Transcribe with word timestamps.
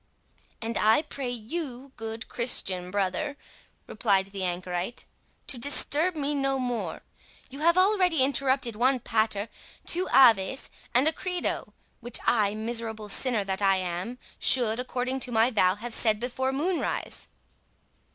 "And 0.63 0.79
I 0.79 1.03
pray 1.03 1.29
you, 1.29 1.91
good 1.95 2.27
Christian 2.27 2.89
brother," 2.89 3.37
replied 3.85 4.25
the 4.31 4.43
anchorite, 4.43 5.05
"to 5.45 5.59
disturb 5.59 6.15
me 6.15 6.33
no 6.33 6.57
more. 6.57 7.03
You 7.51 7.59
have 7.59 7.77
already 7.77 8.23
interrupted 8.23 8.75
one 8.75 8.99
'pater', 8.99 9.47
two 9.85 10.09
'aves', 10.09 10.71
and 10.91 11.07
a 11.07 11.13
'credo', 11.13 11.75
which 11.99 12.17
I, 12.25 12.55
miserable 12.55 13.09
sinner 13.09 13.43
that 13.43 13.61
I 13.61 13.75
am, 13.77 14.17
should, 14.39 14.79
according 14.79 15.19
to 15.19 15.31
my 15.31 15.51
vow, 15.51 15.75
have 15.75 15.93
said 15.93 16.19
before 16.19 16.51
moonrise." 16.51 17.27